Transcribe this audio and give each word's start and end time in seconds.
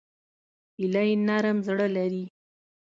هیلۍ 0.77 1.09
نرم 1.27 1.57
زړه 1.67 1.87
لري 1.95 2.25